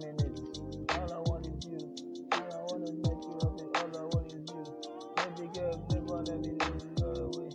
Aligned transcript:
minutes. 0.00 0.42
All 0.90 1.12
I 1.12 1.18
want 1.30 1.46
is 1.48 1.66
you. 1.66 1.78
All 2.32 2.52
I 2.52 2.62
want 2.72 2.84
is 2.84 2.92
make 2.92 3.24
you 3.24 3.38
happy. 3.42 3.64
All 3.76 3.98
I 4.00 4.04
want 4.14 4.32
is 4.34 4.44
you. 4.50 4.64
Baby 5.16 5.50
girl, 5.54 5.76
baby, 5.90 6.06
let 6.10 6.40
me 6.40 6.52
know 6.52 6.68
you 6.68 6.90
go 7.00 7.08
away. 7.38 7.50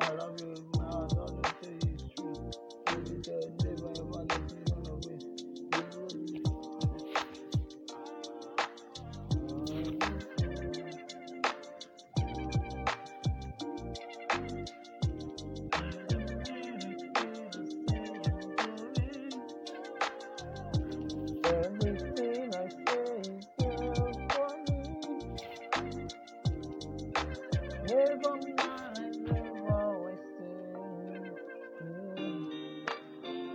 I 0.00 0.12
love 0.12 0.40
you. 0.40 0.53
Never 27.94 28.30
always. 29.70 30.18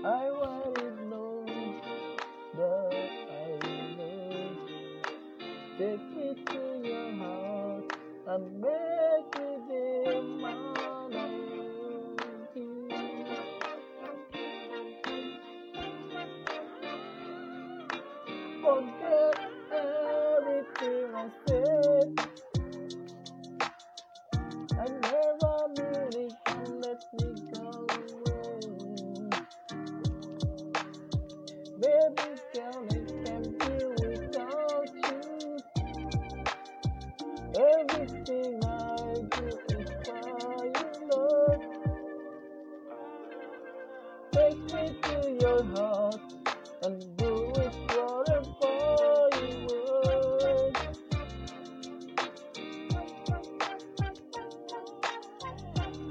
I 0.06 0.30
already 0.30 0.82
know 1.10 1.46
I 3.32 3.60
know. 3.98 4.58
Take 5.78 6.46
to 6.48 6.82
your 6.84 7.12
heart 7.18 7.94
and 8.28 8.62
make 8.62 9.00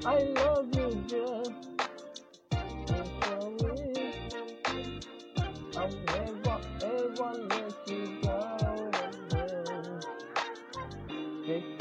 I 0.05 0.19
love 0.23 0.75
you, 0.75 1.03
just 1.07 1.51
I'll 5.77 5.91
never 6.07 6.61
ever 6.83 7.33
let 7.49 7.73
you 7.87 8.21
go. 8.23 8.91
again. 9.31 10.01
Take 11.45 11.79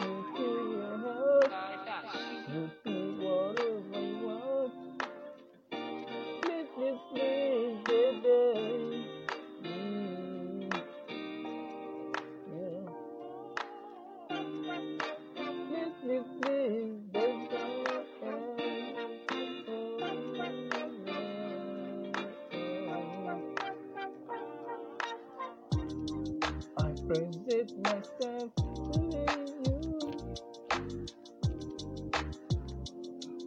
friends, 27.09 27.39
it's 27.49 27.75
my 27.85 28.03
stuff. 28.03 28.51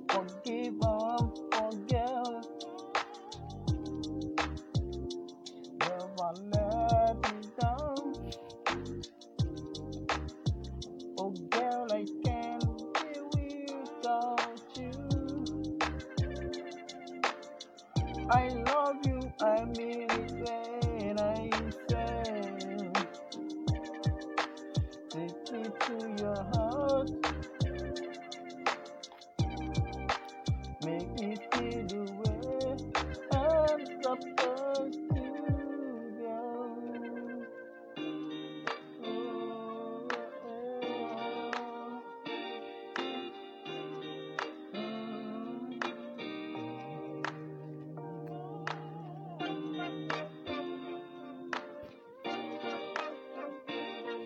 Forgive 0.10 0.82
us, 0.84 1.42
forgive. 1.54 2.46
Never 5.80 6.34
let 6.54 7.18
me 7.34 7.50
down. 7.62 8.32
Oh 11.20 11.32
girl, 11.52 11.88
I 11.92 12.06
can't 12.26 12.94
be 12.96 13.22
without 13.74 14.62
you. 14.78 14.92
I 18.32 18.50
love 18.50 18.98
you, 19.08 19.34
I 19.42 19.66
mean. 19.78 20.11